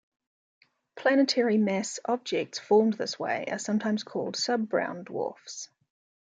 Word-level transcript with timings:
Planetary-mass 0.95 1.99
objects 2.05 2.57
formed 2.57 2.93
this 2.93 3.19
way 3.19 3.45
are 3.47 3.59
sometimes 3.59 4.01
called 4.03 4.35
sub-brown 4.35 5.03
dwarfs. 5.03 5.69